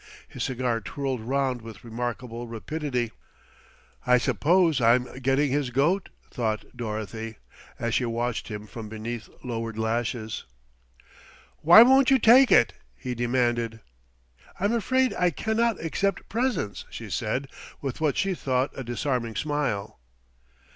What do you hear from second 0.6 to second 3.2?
twirled round with remarkable rapidity.